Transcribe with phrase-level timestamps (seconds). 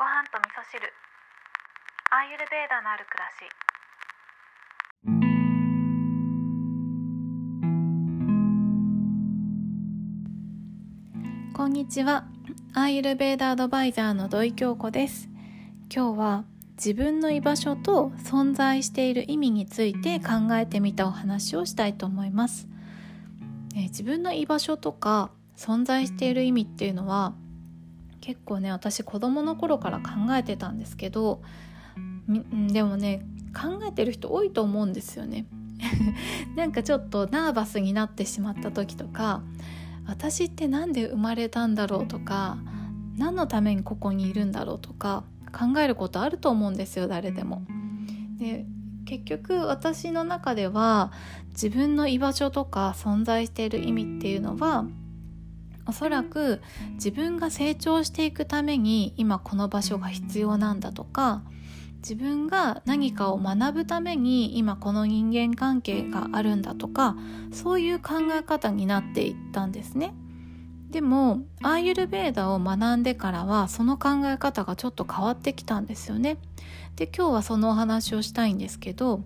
[0.00, 0.80] ご飯と味噌汁。
[2.10, 3.44] アーユルベーダのある暮らし。
[11.54, 12.24] こんにちは。
[12.72, 15.28] アーユルベーダアドバイザーの土井京子です。
[15.94, 16.44] 今日は
[16.76, 22.66] 自分の居場所と存在している意味について考えてみたお話をしたいと思います、
[23.74, 27.34] えー、自分の居場所とか存在している意味っていうのは
[28.20, 31.42] 結構ね私子供の頃から考えてたんですけど
[32.72, 35.46] でもね考えてる人多いと思うんですよね
[36.56, 39.42] なんかちょっとナーバスになってしまった時とか
[40.06, 42.58] 私って何で生まれたんだろうとか
[43.16, 47.62] 何のためにここにいるんだろうとか考えることあると思うんですよ誰でも。
[48.38, 48.66] で
[49.04, 51.10] 結局私の中では
[51.48, 54.84] 自分の居場所とか存在している意味っていうのは
[55.86, 56.60] おそらく
[56.94, 61.42] 自分が成長していくために今この場所が必要なんだとか
[62.02, 67.16] 自分が何かを学ぶために今この人間関係があるんだとか
[67.52, 70.14] そういう考え方になっていったんですね。
[70.90, 76.38] でもアーユルベーダを学んでからはその考え方がちょっと変わってきたんですよね。
[76.96, 79.22] で今日はそのお話をしたいんですけど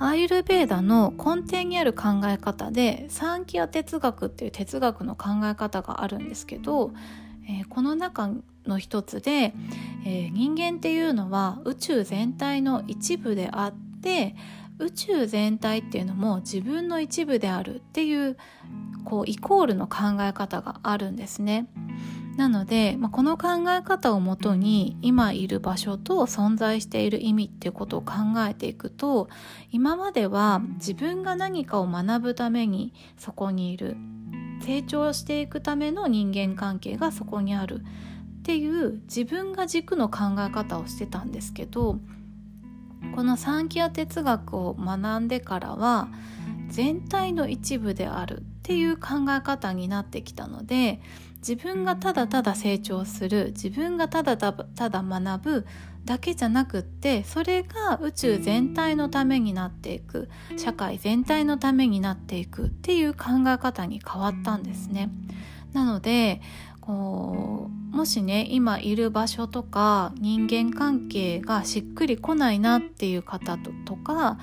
[0.00, 6.92] アーユルベーダの根底にある考え方でサンキア哲学っていう哲学の考え方があるんですけど、
[7.46, 8.30] えー、この中
[8.66, 9.52] の一つで、
[10.06, 14.34] えー、人間っていうのは宇宙全体の一部であって
[14.78, 18.38] 宇宙全体っていうのも自分の一部であるっていう
[19.04, 21.66] こうイコールの考え方があるんですね。
[22.36, 28.14] なので、まあ、この考え方をもとに今いる場所と存在している意味っていうことを考
[28.48, 29.28] えていくと
[29.70, 33.96] 今までは自分が何かを学ぶためにそこにいる
[34.62, 37.82] 成長していくための人間関係がそこにある
[38.40, 41.98] っていう自分が軸の考え方をしてたんですけど
[43.14, 46.08] この三キア哲学を学んでからは
[46.68, 51.00] 全体の一部であるっていう考え方になってきたので
[51.38, 55.66] 自分がただただ成長する自分がただただ学ぶ
[56.04, 65.10] だけじゃなくってそれが宇宙全体のためになっていく社会全体のためになっていくっていう考え方に変わったんですね。
[65.72, 66.40] なので
[66.80, 74.38] こうもしね今いる場所とか人間関係がしっくりこないなっていう方ととか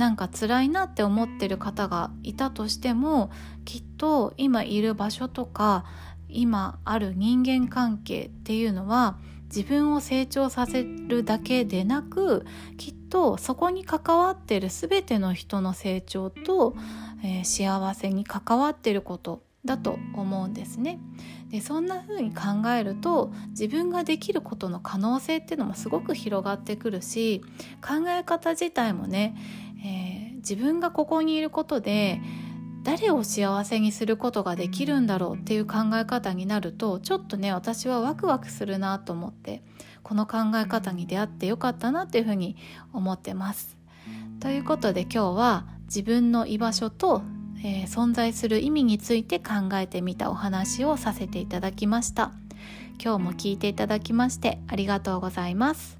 [0.00, 3.30] なんか辛いなって思ってる方がいたとしても
[3.66, 5.84] きっと今いる場所とか
[6.26, 9.18] 今ある人間関係っていうのは
[9.54, 12.46] 自分を成長させるだけでなく
[12.78, 16.74] きっとそこに関わってる全ての人の成長と、
[17.22, 20.98] えー、幸せに関わってることだと思うんですね。
[21.50, 27.42] でそんな風に考えると自分ができることの可能性っていうのもすごく広がってくるし
[27.82, 29.36] 考え方自体もね、
[29.84, 32.20] えー、自分がここにいることで
[32.82, 39.62] 誰を幸せにすることができるんだろうっていう考え方になるとちょっとね私はワクワクするなと思って
[40.02, 42.56] この考え方に出会ってよかったなっていうふうに
[42.92, 43.76] 思ってます。
[44.40, 47.22] ということで今日は自分の居場所と、
[47.58, 52.32] えー、存在する意味について考えてみたお話をさせていただきました。
[53.02, 55.98] 今日も聞いていただきましてありがとうございます。